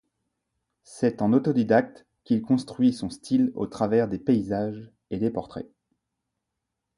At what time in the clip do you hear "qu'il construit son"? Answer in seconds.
2.23-3.11